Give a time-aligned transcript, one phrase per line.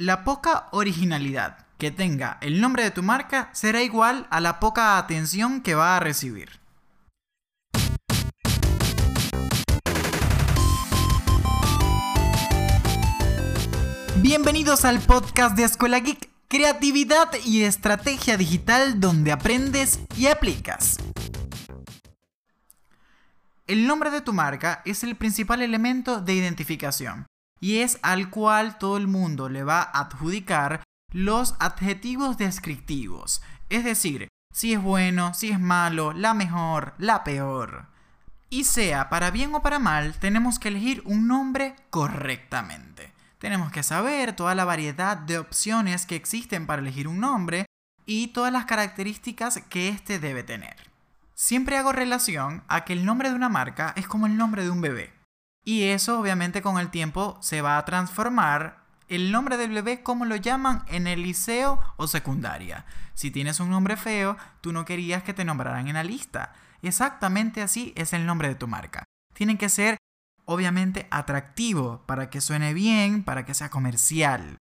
[0.00, 4.96] La poca originalidad que tenga el nombre de tu marca será igual a la poca
[4.96, 6.50] atención que va a recibir.
[14.18, 20.98] Bienvenidos al podcast de Escuela Geek, creatividad y estrategia digital donde aprendes y aplicas.
[23.66, 27.26] El nombre de tu marca es el principal elemento de identificación
[27.60, 30.82] y es al cual todo el mundo le va a adjudicar
[31.12, 37.86] los adjetivos descriptivos, es decir, si es bueno, si es malo, la mejor, la peor.
[38.50, 43.12] Y sea para bien o para mal, tenemos que elegir un nombre correctamente.
[43.38, 47.66] Tenemos que saber toda la variedad de opciones que existen para elegir un nombre
[48.04, 50.76] y todas las características que éste debe tener.
[51.34, 54.70] Siempre hago relación a que el nombre de una marca es como el nombre de
[54.70, 55.12] un bebé.
[55.68, 60.24] Y eso obviamente con el tiempo se va a transformar el nombre del bebé como
[60.24, 62.86] lo llaman en el liceo o secundaria.
[63.12, 66.54] Si tienes un nombre feo, tú no querías que te nombraran en la lista.
[66.80, 69.04] Exactamente así es el nombre de tu marca.
[69.34, 69.98] Tiene que ser
[70.46, 74.56] obviamente atractivo, para que suene bien, para que sea comercial.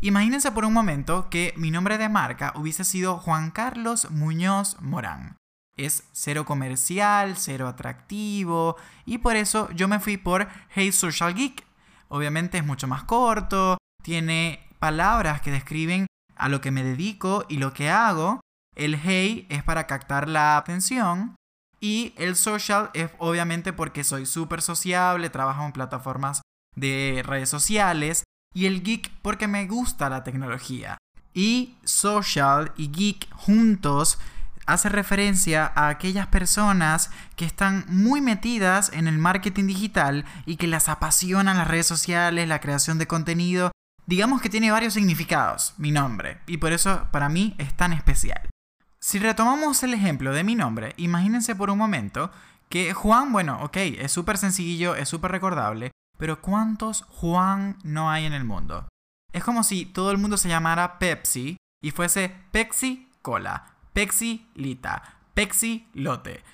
[0.00, 5.36] Imagínense por un momento que mi nombre de marca hubiese sido Juan Carlos Muñoz Morán.
[5.78, 11.66] Es cero comercial, cero atractivo, y por eso yo me fui por Hey Social Geek.
[12.08, 17.58] Obviamente es mucho más corto, tiene palabras que describen a lo que me dedico y
[17.58, 18.40] lo que hago.
[18.74, 21.36] El hey es para captar la atención
[21.80, 26.42] y el social es obviamente porque soy súper sociable, trabajo en plataformas
[26.74, 28.24] de redes sociales.
[28.54, 30.96] Y el geek porque me gusta la tecnología.
[31.34, 34.18] Y social y geek juntos
[34.66, 40.66] hace referencia a aquellas personas que están muy metidas en el marketing digital y que
[40.66, 43.72] las apasionan las redes sociales, la creación de contenido.
[44.06, 48.48] Digamos que tiene varios significados, mi nombre, y por eso para mí es tan especial.
[49.00, 52.30] Si retomamos el ejemplo de mi nombre, imagínense por un momento
[52.68, 58.24] que Juan, bueno, ok, es súper sencillo, es súper recordable, pero ¿cuántos Juan no hay
[58.24, 58.88] en el mundo?
[59.32, 65.02] Es como si todo el mundo se llamara Pepsi y fuese Pepsi Cola, Pepsi Lita,
[65.32, 66.44] Pepsi Lote.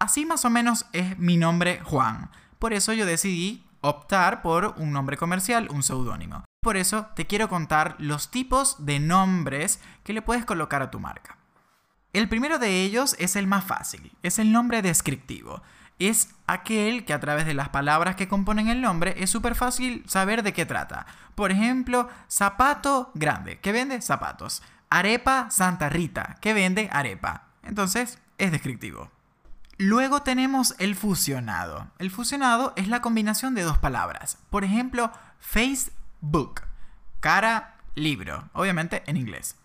[0.00, 2.32] Así más o menos es mi nombre Juan.
[2.58, 6.42] Por eso yo decidí optar por un nombre comercial, un seudónimo.
[6.60, 10.98] Por eso te quiero contar los tipos de nombres que le puedes colocar a tu
[10.98, 11.38] marca.
[12.12, 15.62] El primero de ellos es el más fácil, es el nombre descriptivo.
[16.00, 20.02] Es aquel que a través de las palabras que componen el nombre es súper fácil
[20.08, 21.06] saber de qué trata.
[21.36, 24.64] Por ejemplo, zapato grande, que vende zapatos.
[24.90, 27.46] Arepa Santa Rita, que vende arepa.
[27.62, 29.10] Entonces, es descriptivo.
[29.78, 31.90] Luego tenemos el fusionado.
[31.98, 34.36] El fusionado es la combinación de dos palabras.
[34.50, 36.62] Por ejemplo, Facebook,
[37.20, 39.56] cara, libro, obviamente en inglés.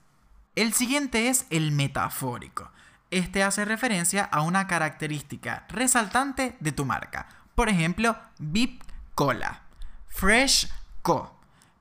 [0.56, 2.72] El siguiente es el metafórico.
[3.12, 7.28] Este hace referencia a una característica resaltante de tu marca.
[7.56, 8.81] Por ejemplo, Bip
[9.16, 9.64] Cola,
[10.08, 10.72] Fresh
[11.02, 11.34] Co.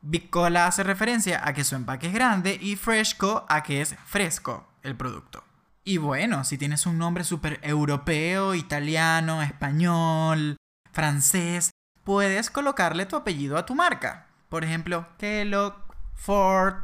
[0.06, 3.80] Bip Cola hace referencia a que su empaque es grande y Fresh Co a que
[3.80, 5.42] es fresco el producto.
[5.82, 10.58] Y bueno, si tienes un nombre súper europeo, italiano, español,
[10.92, 11.70] francés,
[12.04, 14.26] puedes colocarle tu apellido a tu marca.
[14.50, 15.74] Por ejemplo, Kellogg,
[16.12, 16.74] Ford,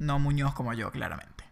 [0.00, 1.44] no Muñoz como yo, claramente.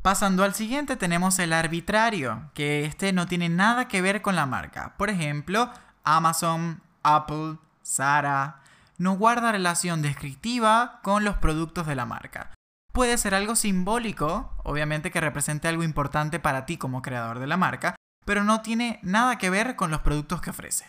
[0.00, 4.46] Pasando al siguiente tenemos el arbitrario, que este no tiene nada que ver con la
[4.46, 4.94] marca.
[4.96, 5.70] Por ejemplo,
[6.04, 8.61] Amazon, Apple, Zara,
[8.98, 12.50] no guarda relación descriptiva con los productos de la marca.
[12.92, 17.56] Puede ser algo simbólico, obviamente que represente algo importante para ti como creador de la
[17.56, 20.86] marca, pero no tiene nada que ver con los productos que ofrece.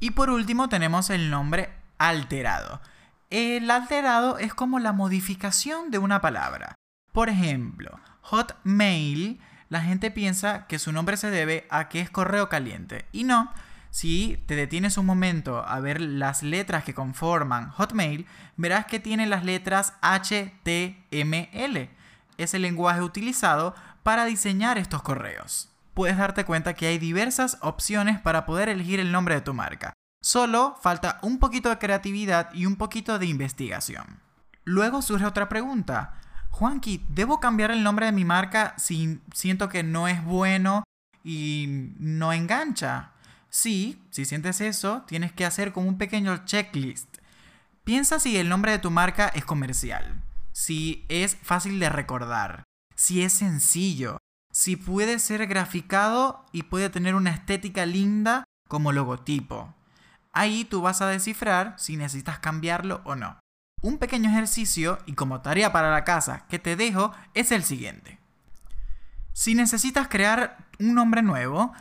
[0.00, 2.80] Y por último tenemos el nombre alterado.
[3.30, 6.74] El alterado es como la modificación de una palabra.
[7.12, 12.48] Por ejemplo, Hotmail, la gente piensa que su nombre se debe a que es correo
[12.48, 13.06] caliente.
[13.12, 13.52] Y no,
[13.94, 19.24] si te detienes un momento a ver las letras que conforman Hotmail, verás que tiene
[19.24, 21.88] las letras HTML.
[22.36, 25.70] Es el lenguaje utilizado para diseñar estos correos.
[25.94, 29.92] Puedes darte cuenta que hay diversas opciones para poder elegir el nombre de tu marca.
[30.20, 34.18] Solo falta un poquito de creatividad y un poquito de investigación.
[34.64, 36.14] Luego surge otra pregunta.
[36.50, 40.82] Juanqui, ¿debo cambiar el nombre de mi marca si siento que no es bueno
[41.22, 43.12] y no engancha?
[43.54, 47.18] Sí, si sientes eso, tienes que hacer como un pequeño checklist.
[47.84, 50.20] Piensa si el nombre de tu marca es comercial,
[50.50, 52.64] si es fácil de recordar,
[52.96, 54.18] si es sencillo,
[54.50, 59.72] si puede ser graficado y puede tener una estética linda como logotipo.
[60.32, 63.38] Ahí tú vas a descifrar si necesitas cambiarlo o no.
[63.82, 68.18] Un pequeño ejercicio y como tarea para la casa que te dejo es el siguiente.
[69.32, 71.72] Si necesitas crear un nombre nuevo,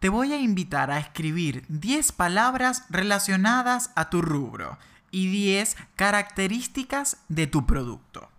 [0.00, 4.78] te voy a invitar a escribir 10 palabras relacionadas a tu rubro
[5.10, 8.30] y 10 características de tu producto.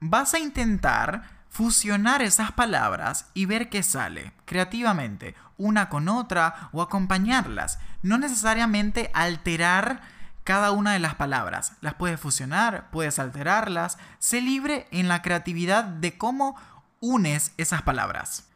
[0.00, 6.82] Vas a intentar fusionar esas palabras y ver qué sale creativamente, una con otra o
[6.82, 10.00] acompañarlas, no necesariamente alterar
[10.42, 11.74] cada una de las palabras.
[11.80, 16.56] Las puedes fusionar, puedes alterarlas, sé libre en la creatividad de cómo
[16.98, 18.48] unes esas palabras.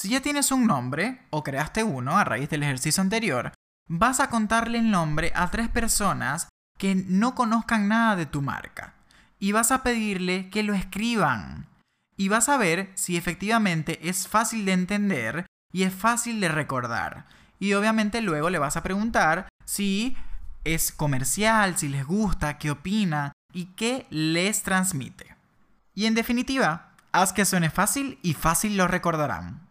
[0.00, 3.52] Si ya tienes un nombre, o creaste uno a raíz del ejercicio anterior,
[3.88, 6.48] vas a contarle el nombre a tres personas
[6.78, 8.94] que no conozcan nada de tu marca.
[9.40, 11.66] Y vas a pedirle que lo escriban.
[12.16, 17.26] Y vas a ver si efectivamente es fácil de entender y es fácil de recordar.
[17.58, 20.16] Y obviamente luego le vas a preguntar si
[20.62, 25.34] es comercial, si les gusta, qué opina y qué les transmite.
[25.92, 29.66] Y en definitiva, haz que suene fácil y fácil lo recordarán.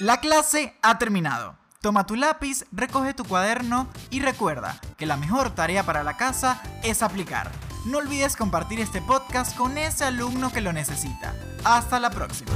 [0.00, 1.54] La clase ha terminado.
[1.80, 6.60] Toma tu lápiz, recoge tu cuaderno y recuerda que la mejor tarea para la casa
[6.82, 7.52] es aplicar.
[7.86, 11.32] No olvides compartir este podcast con ese alumno que lo necesita.
[11.62, 12.50] Hasta la próxima.